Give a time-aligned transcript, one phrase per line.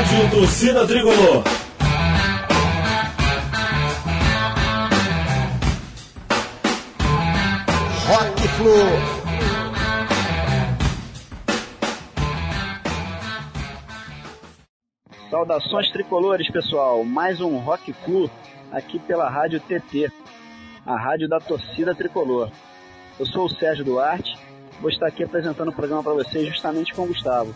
[0.00, 1.44] Rádio Torcida Tricolor.
[8.06, 8.72] Rock Flu.
[15.28, 17.04] Saudações tricolores, pessoal.
[17.04, 18.30] Mais um Rock Flu
[18.72, 20.10] aqui pela Rádio TT,
[20.86, 22.50] a rádio da torcida tricolor.
[23.18, 24.34] Eu sou o Sérgio Duarte,
[24.80, 27.54] vou estar aqui apresentando o programa para vocês justamente com o Gustavo.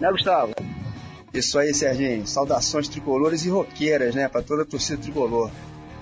[0.00, 0.52] Né, Gustavo?
[1.32, 2.26] Isso aí, Serginho.
[2.26, 5.50] Saudações tricolores e roqueiras, né, para toda a torcida tricolor.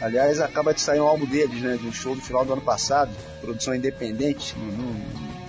[0.00, 2.62] Aliás, acaba de sair um álbum deles, né, de um show do final do ano
[2.62, 3.10] passado,
[3.40, 4.92] produção independente, no, no,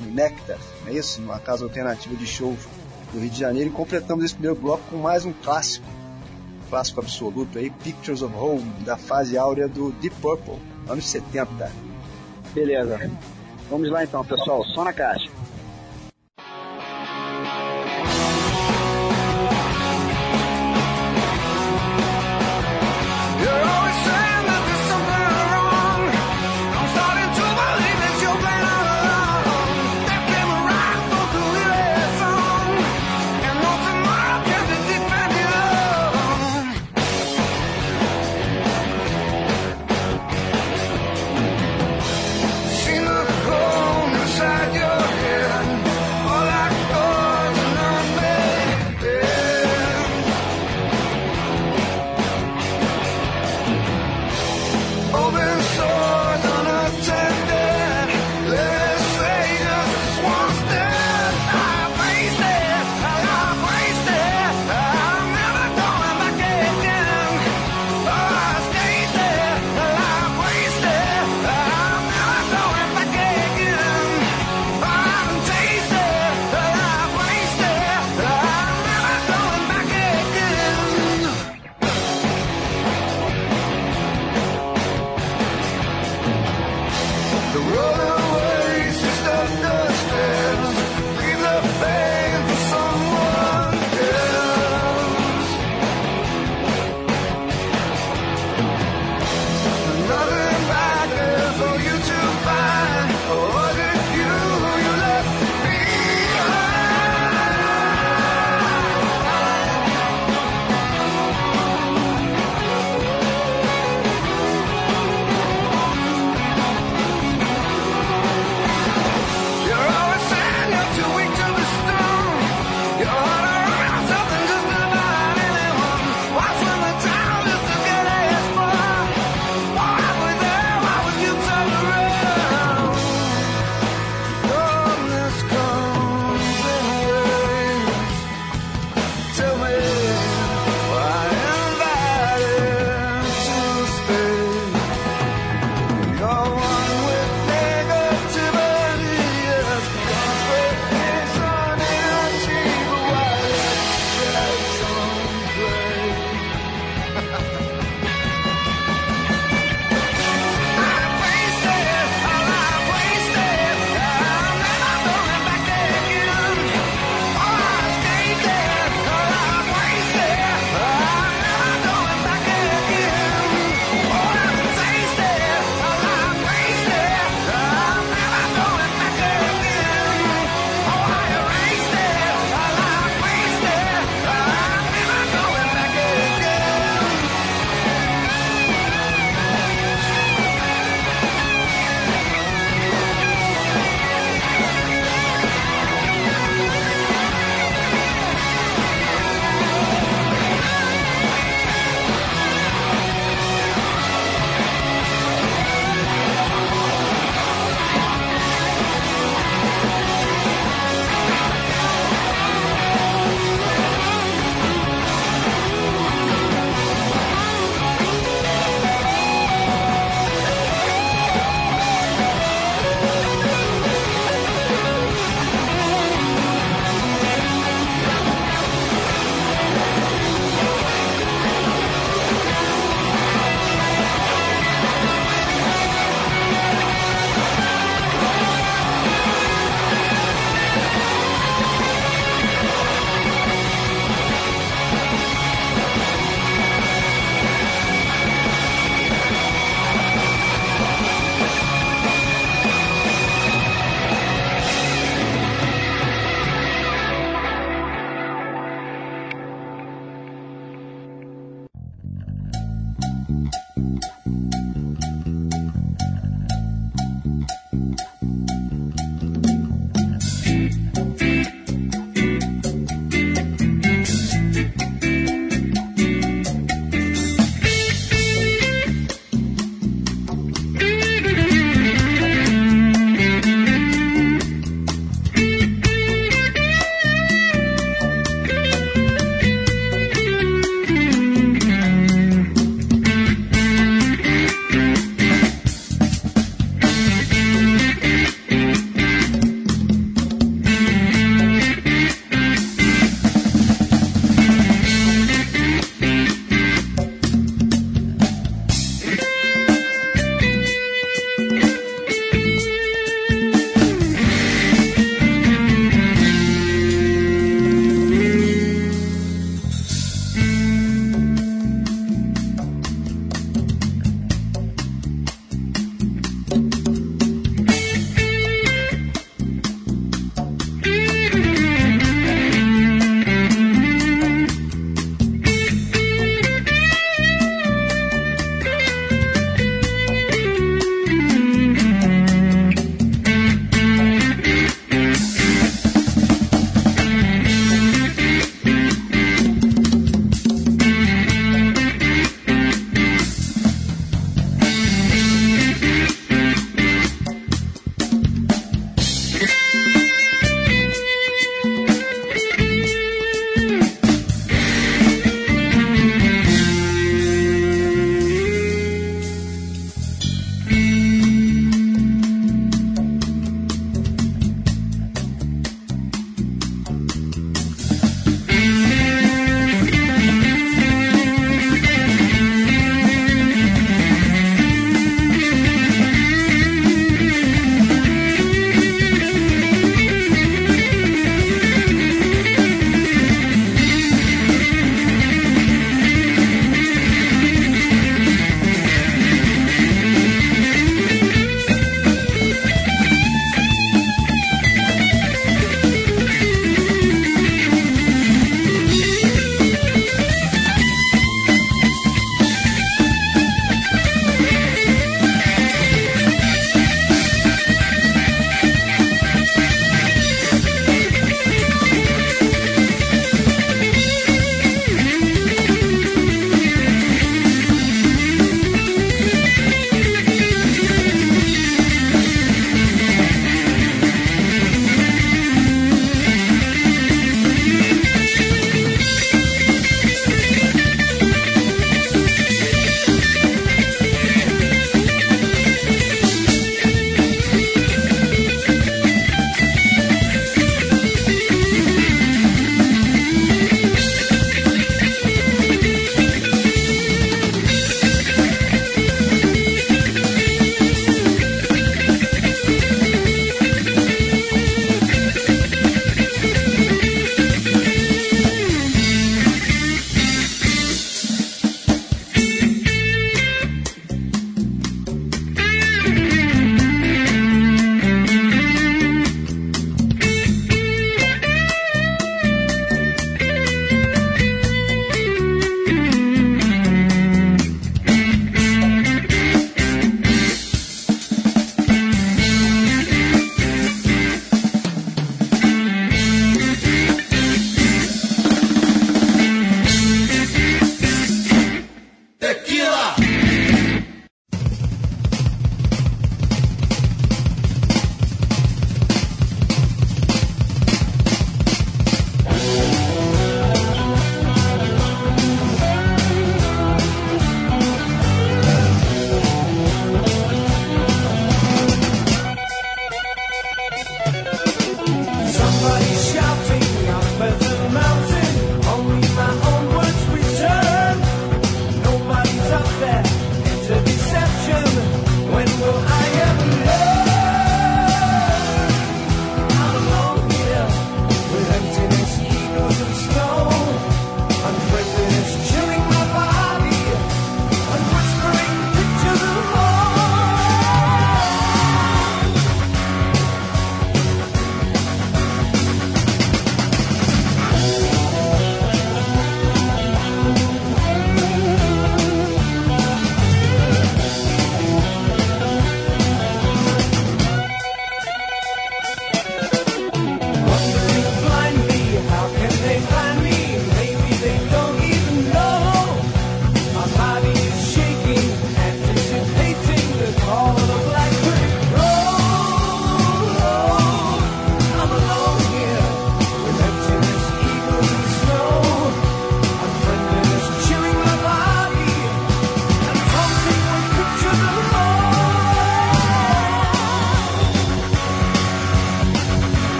[0.00, 1.20] no Nectar, não é isso?
[1.20, 2.56] Numa casa alternativa de show
[3.12, 3.70] do Rio de Janeiro.
[3.70, 5.86] E completamos esse primeiro bloco com mais um clássico,
[6.72, 10.54] clássico absoluto aí, Pictures of Home, da fase áurea do Deep Purple,
[10.88, 11.70] anos 70.
[12.54, 13.10] Beleza.
[13.68, 15.21] Vamos lá então, pessoal, só na caixa.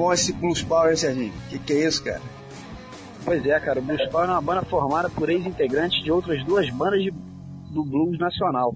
[0.00, 1.32] Bom esse Blues Power, hein, Serginho?
[1.50, 2.22] Que que é isso, cara?
[3.22, 6.70] Pois é, cara, o Blues Power é uma banda formada por ex-integrantes de outras duas
[6.70, 8.74] bandas de, do blues nacional.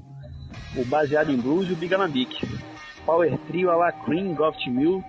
[0.76, 2.46] O Baseado em Blues e o Big Alambique.
[3.06, 5.02] Power Trio a la Cream Goft Mill,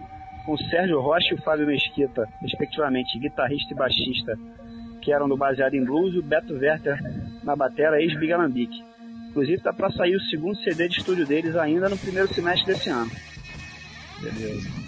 [0.45, 4.39] com Sérgio Rocha e o Fábio Mesquita, respectivamente, guitarrista e baixista,
[5.01, 6.97] que eram do Baseado em Blues, e o Beto Werther
[7.43, 8.85] na batera ex-Big Alambique.
[9.31, 12.89] Inclusive tá para sair o segundo CD de estúdio deles ainda no primeiro semestre desse
[12.89, 13.11] ano.
[14.21, 14.84] Beleza.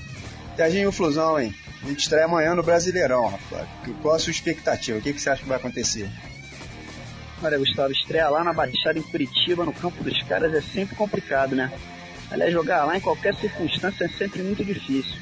[0.58, 1.54] Serginho Flusão, hein?
[1.84, 3.68] A gente estreia amanhã no Brasileirão, rapaz.
[4.02, 4.98] Qual a sua expectativa?
[4.98, 6.10] O que, que você acha que vai acontecer?
[7.44, 11.56] Olha, Gustavo, estrear lá na Baixada em Curitiba, no campo dos caras, é sempre complicado,
[11.56, 11.72] né?
[12.32, 15.22] Aliás, jogar lá em qualquer circunstância é sempre muito difícil.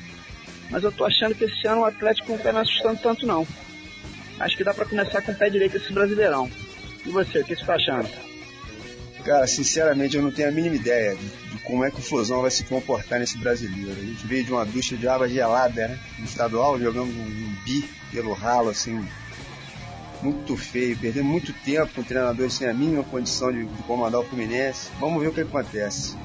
[0.70, 3.46] Mas eu tô achando que esse ano o Atlético não tá me assustando tanto, não.
[4.39, 6.50] Acho que dá para começar com o pé direito esse Brasileirão.
[7.06, 8.10] E você, o que você tá achando?
[9.25, 12.41] Cara, sinceramente eu não tenho a mínima ideia de, de como é que o Flusão
[12.41, 14.00] vai se comportar nesse brasileiro.
[14.00, 16.00] A gente veio de uma ducha de água gelada, né?
[16.19, 19.05] No estadual, jogando um, um bi pelo ralo, assim,
[20.22, 24.24] muito feio, perdendo muito tempo com treinadores sem a mínima condição de, de comandar o
[24.24, 24.89] Fluminense.
[25.00, 26.15] Vamos ver o que acontece.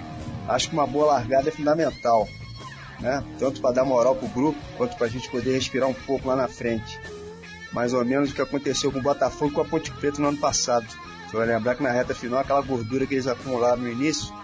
[0.47, 2.28] Acho que uma boa largada é fundamental,
[3.00, 3.25] né?
[3.38, 6.37] Tanto para dar moral pro grupo, quanto para a gente poder respirar um pouco lá
[6.37, 7.00] na frente.
[7.73, 10.28] Mais ou menos o que aconteceu com o Botafogo e com a Ponte Preta no
[10.28, 10.87] ano passado.
[11.26, 14.35] Você vai lembrar que na reta final, aquela gordura que eles acumularam no início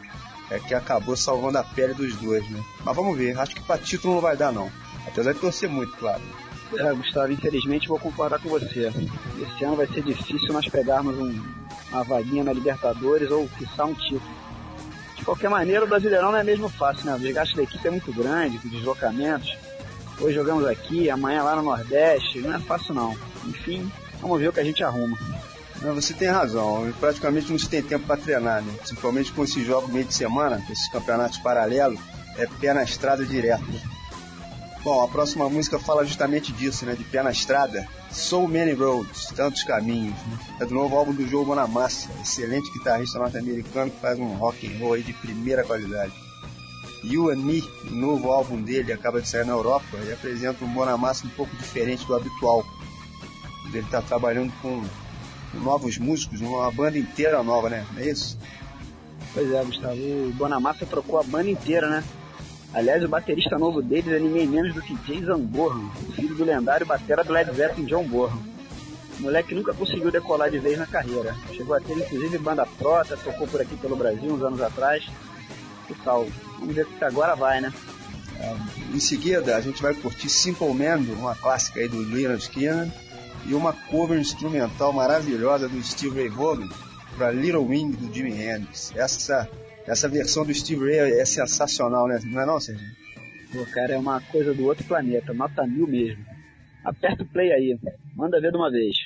[0.50, 2.62] é que acabou salvando a pele dos dois, né?
[2.84, 4.70] Mas vamos ver, acho que para título não vai dar não.
[5.06, 6.22] Apesar de torcer muito, claro.
[6.76, 8.92] É, Gustavo, infelizmente vou concordar com você.
[9.40, 11.42] Esse ano vai ser difícil nós pegarmos um,
[11.90, 14.36] uma vaguinha na Libertadores ou quiçá um título.
[15.16, 17.14] De qualquer maneira, o Brasileirão não é mesmo fácil, né?
[17.14, 19.56] O desgaste da equipe é muito grande, com deslocamentos.
[20.20, 23.16] Hoje jogamos aqui, amanhã lá no Nordeste, não é fácil não.
[23.44, 25.16] Enfim, vamos ver o que a gente arruma.
[25.94, 26.92] Você tem razão.
[26.98, 28.72] Praticamente não se tem tempo para treinar, né?
[28.78, 32.00] Principalmente com esses jogos meio de semana, esses campeonatos paralelos,
[32.36, 33.64] é pé na estrada direto.
[34.82, 36.94] Bom, a próxima música fala justamente disso, né?
[36.94, 37.86] De pé na estrada.
[38.10, 40.16] So Many Roads, tantos caminhos.
[40.26, 40.38] Né?
[40.60, 44.78] É do novo álbum do Joe Bonamassa, excelente guitarrista norte-americano que faz um rock and
[44.78, 46.12] roll aí de primeira qualidade.
[47.04, 50.72] You and Me, o novo álbum dele, acaba de sair na Europa e apresenta um
[50.72, 52.64] Bonamassa um pouco diferente do habitual.
[53.66, 54.82] Ele está trabalhando com
[55.62, 57.86] novos músicos, uma banda inteira nova, né?
[57.92, 58.38] Não é isso?
[59.34, 59.94] Pois é, Gustavo.
[59.94, 62.04] O Bonamassa trocou a banda inteira, né?
[62.72, 66.84] Aliás, o baterista novo deles é ninguém menos do que Jason Bourne, filho do lendário
[66.84, 68.38] batera do Led Zeppelin John Bourne.
[69.18, 71.34] O moleque nunca conseguiu decolar de vez na carreira.
[71.52, 75.06] Chegou a ter inclusive banda prota, tocou por aqui pelo Brasil uns anos atrás.
[76.04, 76.26] Tal?
[76.58, 77.72] Vamos ver se agora vai, né?
[78.92, 82.90] Em seguida, a gente vai curtir Simple Man, uma clássica aí do Leonard Skinner
[83.48, 86.68] e uma cover instrumental maravilhosa do Steve Ray Vaughan
[87.16, 88.94] para Little Wing do Jimi Hendrix.
[88.94, 89.48] Essa,
[89.86, 92.20] essa versão do Steve Ray é sensacional, né?
[92.24, 92.86] Não é não, Sérgio?
[93.52, 96.24] Pô, cara, é uma coisa do outro planeta, nota mil mesmo.
[96.84, 97.78] Aperta o play aí,
[98.14, 98.96] manda ver de uma vez.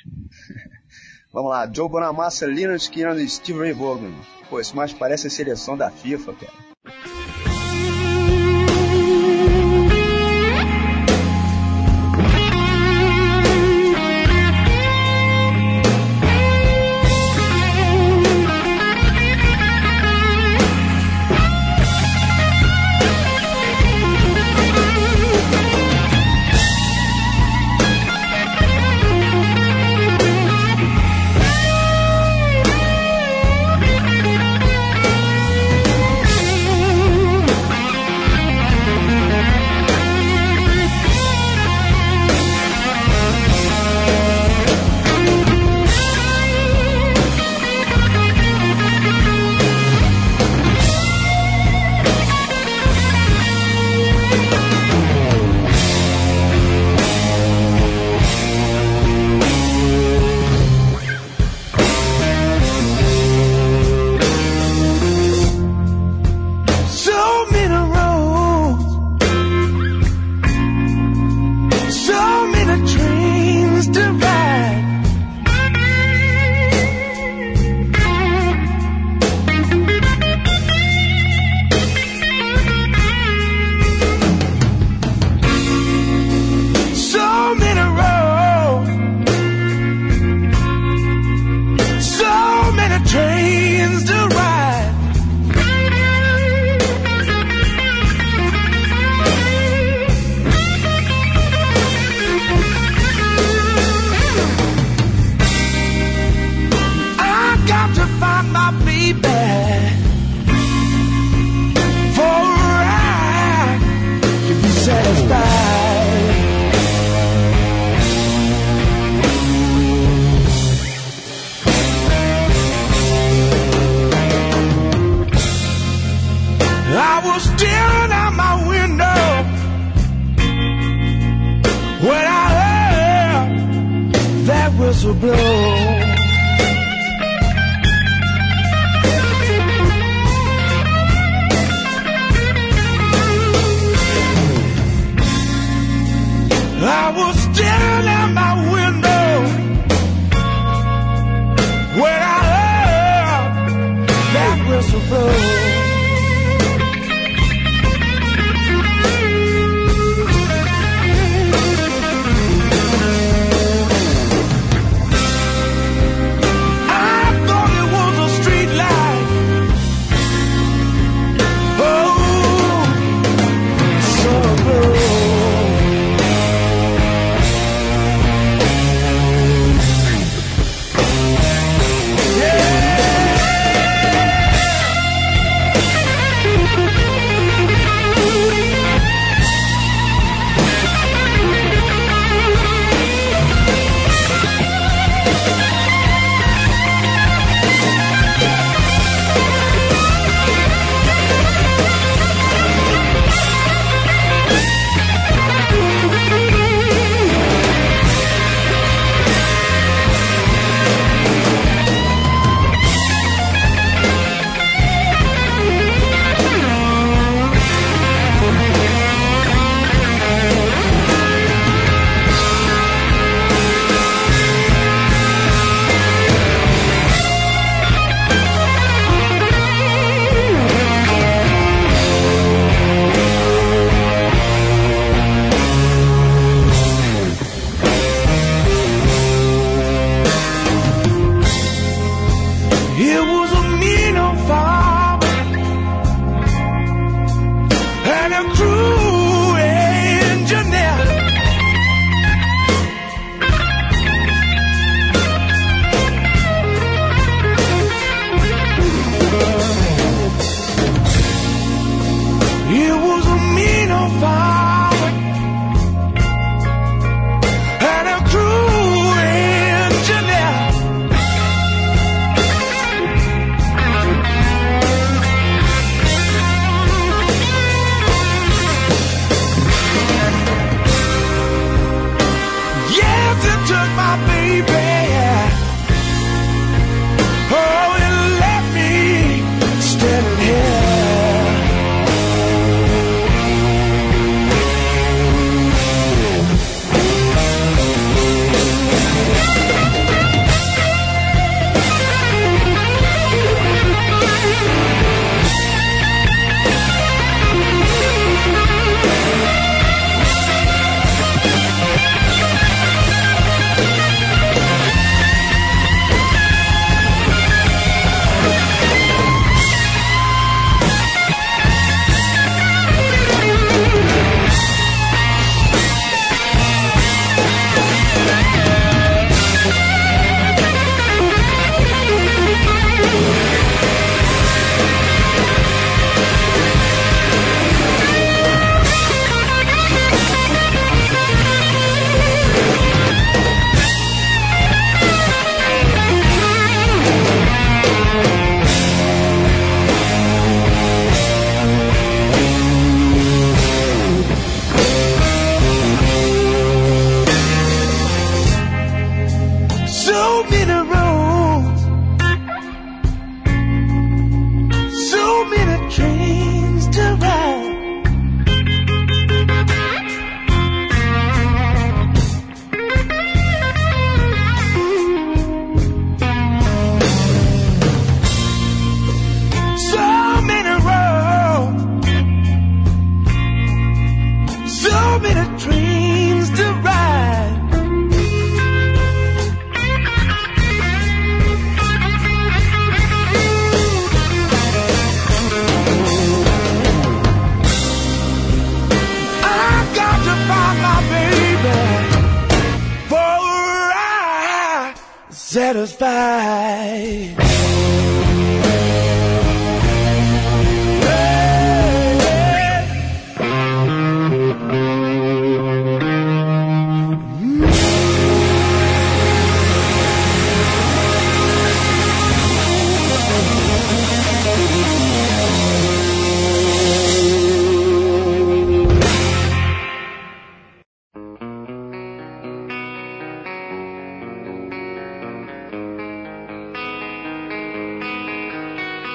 [1.33, 4.11] Vamos lá, Joe Bonamassa, Leonard Skinner e Steve Ray Vaughan.
[4.49, 6.70] Pô, isso mais parece a seleção da FIFA, cara.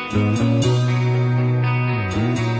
[0.08, 0.38] Thank
[2.40, 2.55] you.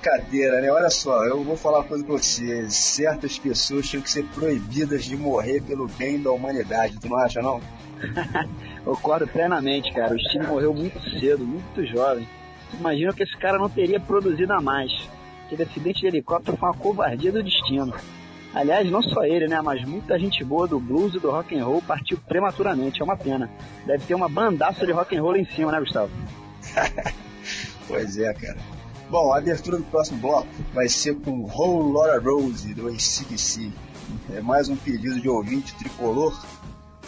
[0.00, 0.70] Brincadeira, né?
[0.70, 2.68] Olha só, eu vou falar uma coisa pra você.
[2.70, 6.98] Certas pessoas tinham que ser proibidas de morrer pelo bem da humanidade.
[6.98, 7.60] Tu não acha, não?
[8.84, 10.14] Concordo plenamente, cara.
[10.14, 12.26] O Steve morreu muito cedo, muito jovem.
[12.72, 14.90] Imagina que esse cara não teria produzido a mais.
[15.44, 17.92] Aquele acidente de helicóptero foi uma covardia do destino.
[18.54, 19.60] Aliás, não só ele, né?
[19.60, 23.00] Mas muita gente boa do blues e do rock and roll partiu prematuramente.
[23.00, 23.50] É uma pena.
[23.84, 26.10] Deve ter uma bandaça de rock and roll em cima, né, Gustavo?
[27.86, 28.79] pois é, cara.
[29.10, 33.72] Bom, a abertura do próximo bloco vai ser com Whole Lotta Rose, do ACDC.
[34.32, 36.40] É mais um pedido de ouvinte tricolor,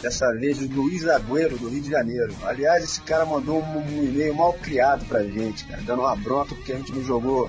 [0.03, 2.35] dessa vez do Luiz Agüero, do Rio de Janeiro.
[2.43, 6.73] Aliás, esse cara mandou um, e-mail mal criado pra gente, cara, dando uma bronca porque
[6.73, 7.49] a gente não jogou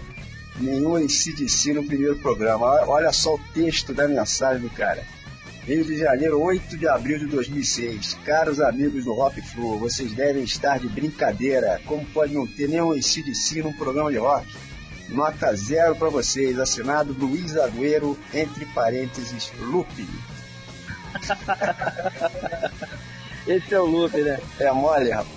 [0.60, 2.64] nenhum ACDC no primeiro programa.
[2.86, 5.04] Olha só o texto da mensagem do cara.
[5.66, 8.18] Rio de Janeiro, 8 de abril de 2006.
[8.26, 11.80] Caros amigos do Rock Flu, vocês devem estar de brincadeira.
[11.86, 14.45] Como pode não ter nenhum ACDC num programa de rock?
[15.07, 16.59] Nota zero para vocês.
[16.59, 20.05] Assinado Luiz Agüero, entre parênteses, Lupe.
[23.47, 24.41] Esse é o Lupe, né?
[24.59, 25.32] É mole, rapaz.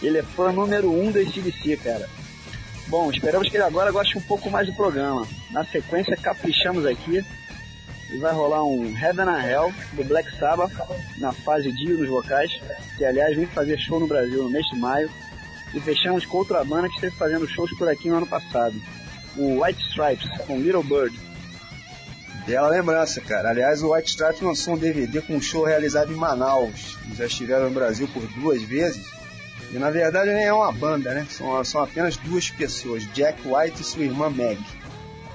[0.00, 2.08] Ele é fã número um do ACDC, cara.
[2.86, 5.26] Bom, esperamos que ele agora goste um pouco mais do programa.
[5.50, 7.24] Na sequência, caprichamos aqui
[8.10, 10.72] e vai rolar um Heaven and Hell do Black Sabbath
[11.18, 12.50] na fase Dio nos vocais,
[12.96, 15.10] que aliás vem fazer show no Brasil no mês de maio.
[15.74, 18.74] E fechamos com outra banda que esteve fazendo shows por aqui no ano passado,
[19.36, 21.14] o White Stripes, com Little Bird.
[22.46, 23.50] Bela lembrança, cara.
[23.50, 26.96] Aliás, o White Stripes lançou um DVD com um show realizado em Manaus.
[27.14, 29.06] Já estiveram no Brasil por duas vezes.
[29.70, 31.26] E na verdade nem é uma banda, né?
[31.28, 34.58] São, são apenas duas pessoas, Jack White e sua irmã Meg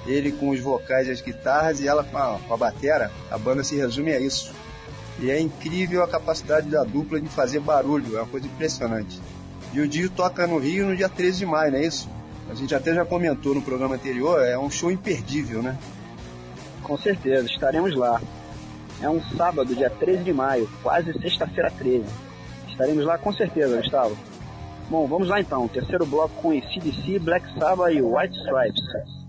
[0.06, 3.38] ele com os vocais e as guitarras e ela com a, com a batera, a
[3.38, 4.54] banda se resume a isso.
[5.20, 9.22] E é incrível a capacidade da dupla de fazer barulho, é uma coisa impressionante.
[9.72, 12.10] E o Dio toca no Rio no dia 13 de maio, não é isso?
[12.50, 15.78] A gente até já comentou no programa anterior, é um show imperdível, né?
[16.84, 18.22] Com certeza, estaremos lá.
[19.02, 22.06] É um sábado, dia 13 de maio, quase sexta-feira 13.
[22.70, 24.18] Estaremos lá com certeza, Gustavo.
[24.90, 25.68] Bom, vamos lá então.
[25.68, 29.23] Terceiro bloco com ACDC, Black Sabbath e White Stripes.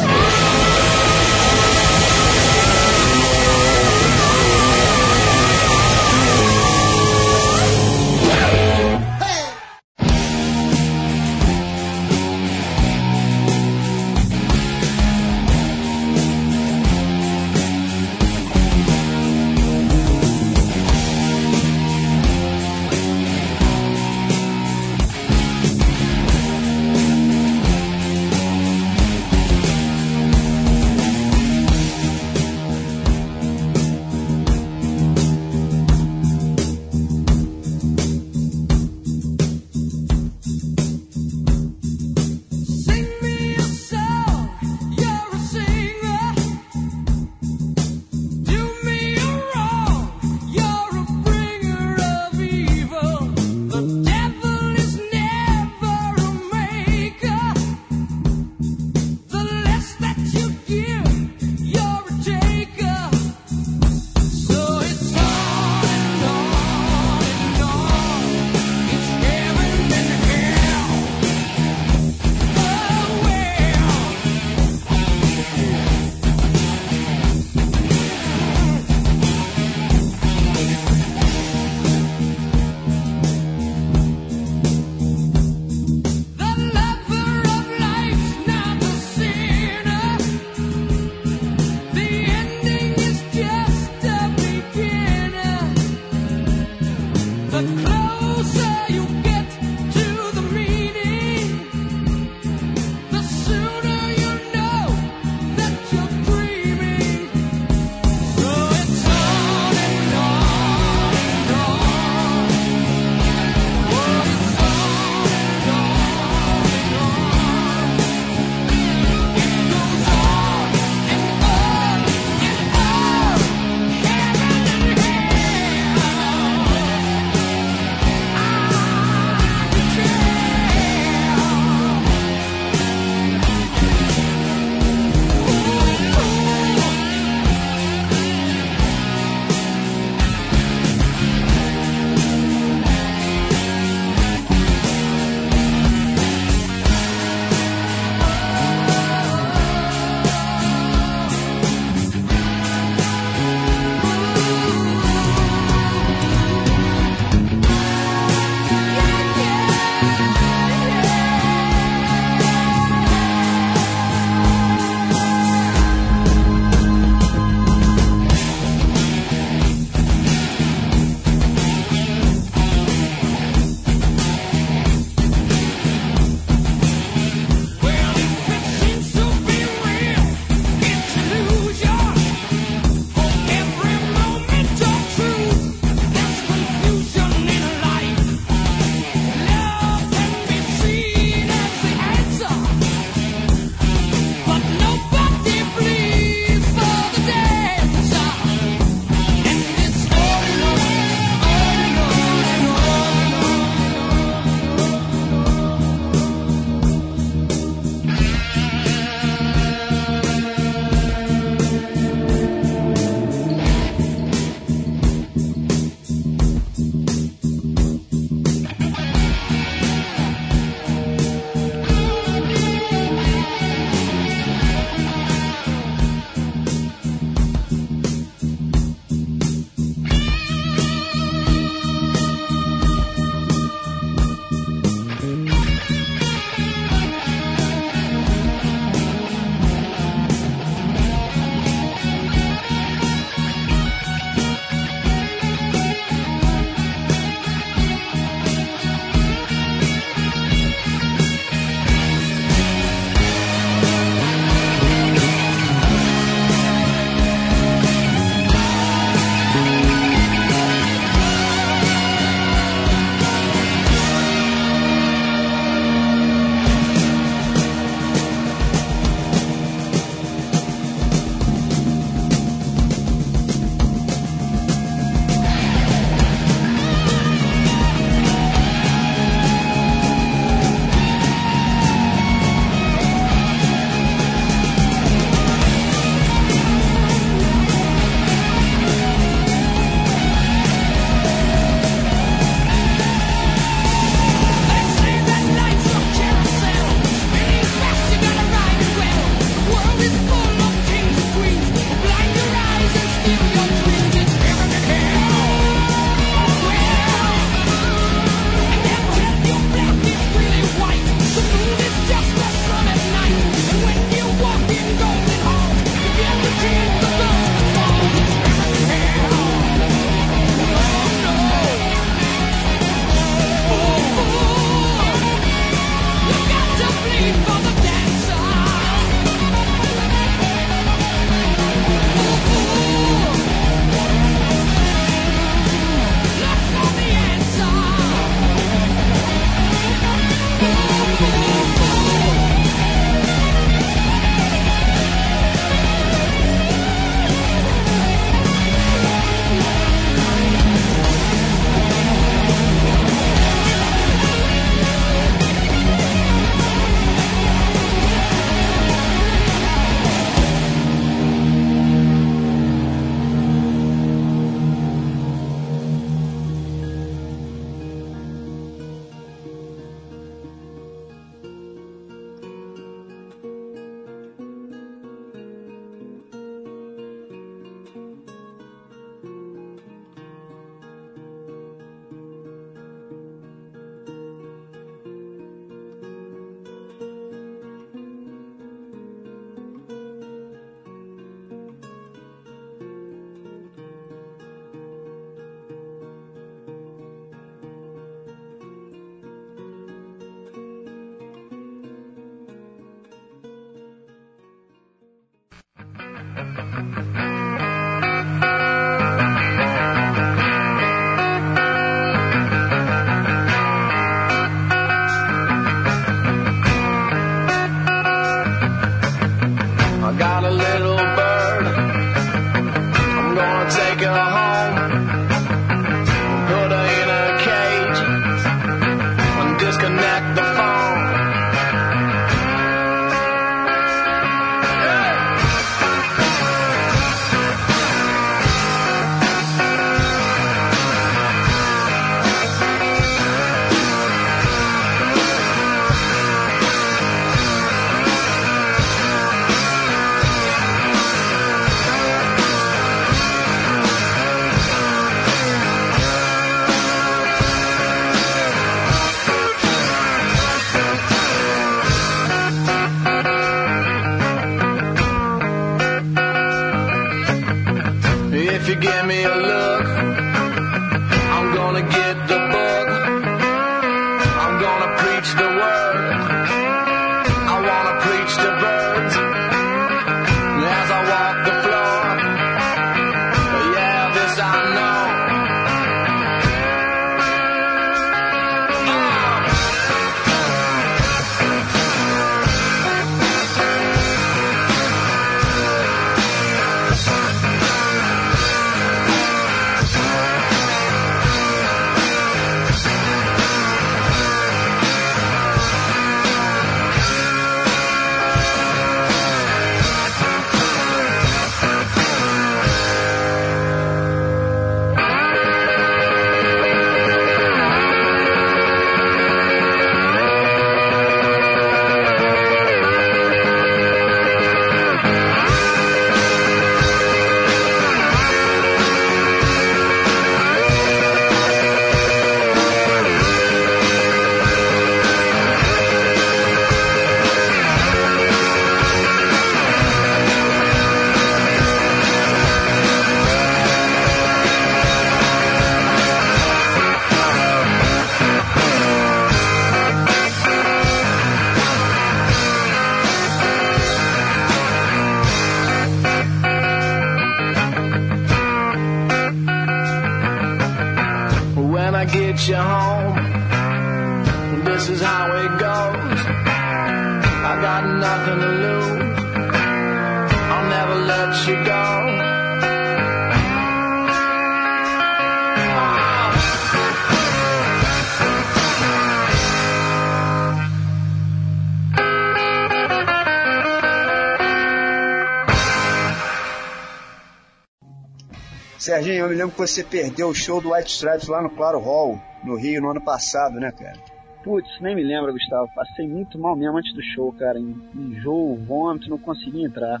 [589.42, 592.80] Lembro que você perdeu o show do White Stripes lá no Claro Hall, no Rio,
[592.80, 593.98] no ano passado, né, cara?
[594.44, 595.68] Putz, nem me lembro, Gustavo.
[595.74, 597.58] Passei muito mal mesmo antes do show, cara.
[597.58, 600.00] Enjoo, vômito, não consegui entrar.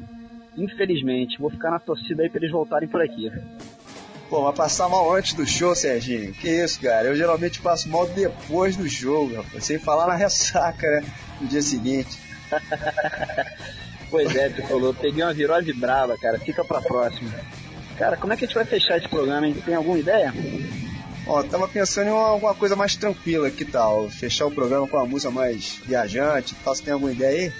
[0.56, 3.30] Infelizmente, vou ficar na torcida aí pra eles voltarem por aqui.
[4.28, 6.32] Pô, mas passar mal antes do show, Serginho?
[6.32, 7.08] Que isso, cara?
[7.08, 9.64] Eu geralmente passo mal depois do show, rapaz.
[9.64, 11.04] Sem falar na ressaca, né?
[11.40, 12.18] No dia seguinte.
[14.10, 14.94] pois é, tu falou.
[14.94, 16.38] Peguei uma virose brava, cara.
[16.38, 17.30] Fica pra próxima.
[18.02, 19.54] Cara, como é que a gente vai fechar esse programa, hein?
[19.64, 20.34] Tem alguma ideia?
[21.24, 24.10] Ó, tava pensando em uma, alguma coisa mais tranquila, que tal?
[24.10, 27.52] Fechar o programa com uma música mais viajante, tal, você tem alguma ideia aí?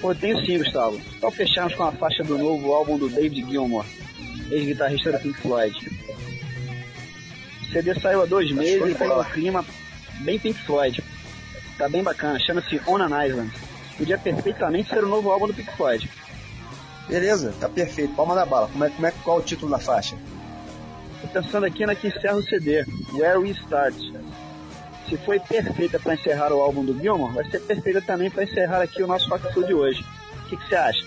[0.00, 1.00] Pô, tenho sim, Gustavo.
[1.16, 3.84] Então fechamos com a faixa do novo álbum do David Gilmour,
[4.48, 5.90] ex-guitarrista do Pink Floyd.
[7.62, 9.64] O CD saiu há dois meses e tem um clima
[10.20, 11.02] bem Pink Floyd.
[11.76, 13.52] Tá bem bacana, chama-se On an Island.
[13.98, 16.08] Podia perfeitamente ser o novo álbum do Pink Floyd.
[17.08, 18.14] Beleza, tá perfeito.
[18.14, 18.68] Palma da bala.
[18.68, 20.16] Como é, como é, qual é o título da faixa?
[21.20, 23.96] Tô pensando aqui na que encerra o CD, Where We Start.
[25.08, 28.82] Se foi perfeita para encerrar o álbum do Gilmore, vai ser perfeita também para encerrar
[28.82, 30.04] aqui o nosso Rock de hoje.
[30.44, 31.06] O que, você acha?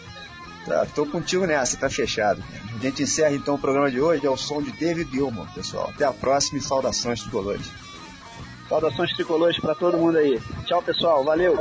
[0.65, 2.41] Tá, tô contigo nessa, tá fechado.
[2.73, 5.89] A gente encerra então o programa de hoje, é o som de David Gilmour, pessoal.
[5.93, 7.69] Até a próxima e saudações tricolores.
[8.69, 10.39] Saudações tricolores para todo mundo aí.
[10.65, 11.23] Tchau, pessoal.
[11.23, 11.57] Valeu!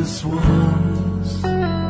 [0.00, 1.89] this was.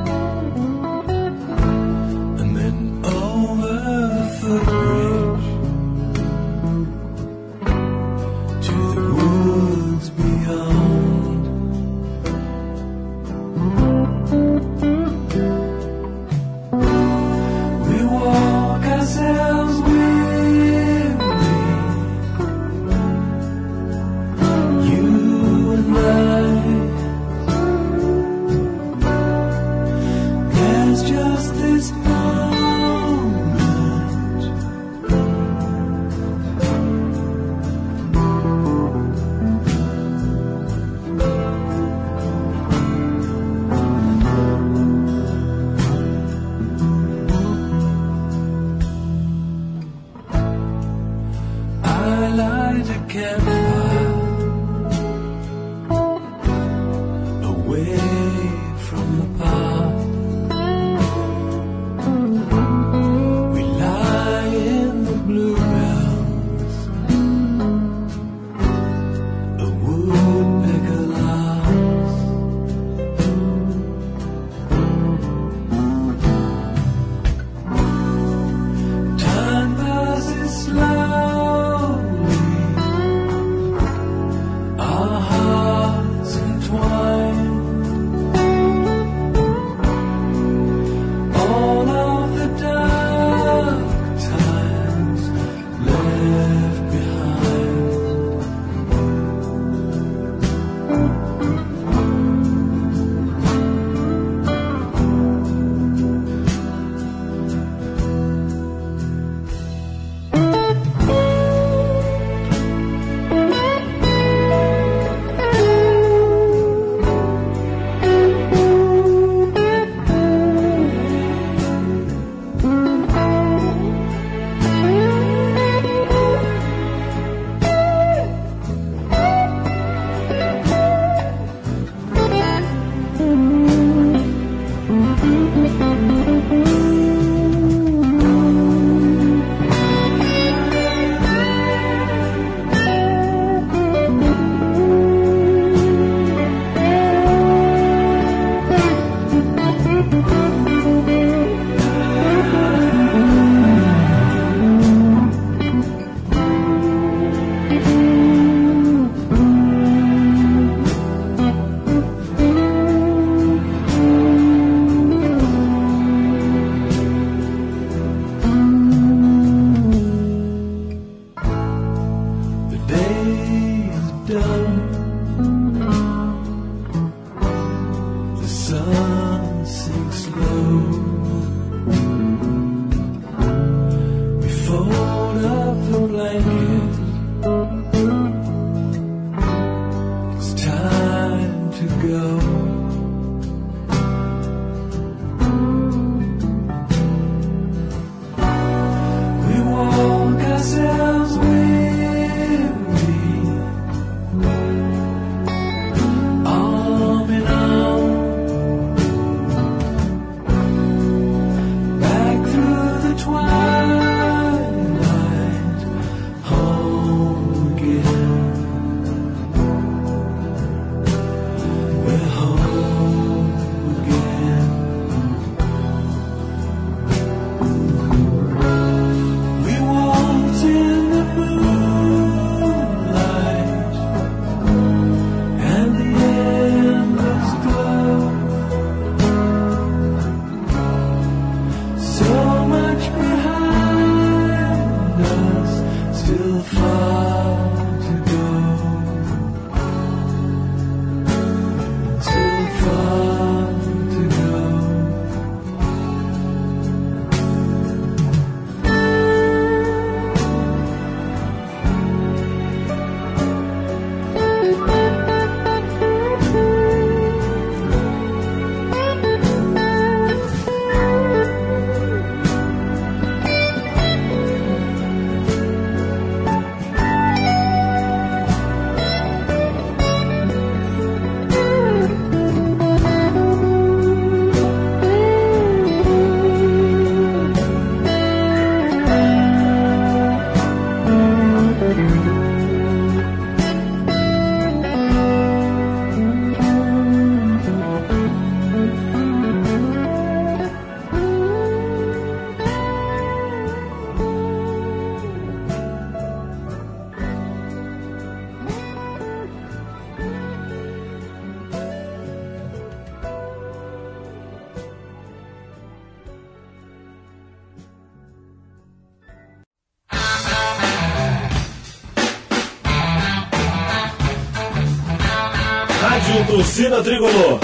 [326.90, 327.60] Torcida Tricolor.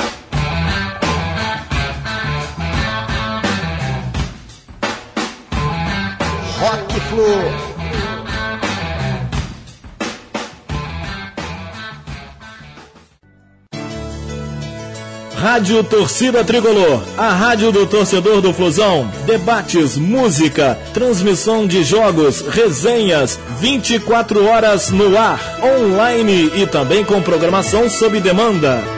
[6.61, 7.77] Rock Flu.
[15.35, 19.11] Rádio Torcida Tricolor, a rádio do torcedor do Flusão.
[19.27, 27.91] Debates, música, transmissão de jogos, resenhas, 24 horas no ar, online e também com programação
[27.91, 28.96] sob demanda.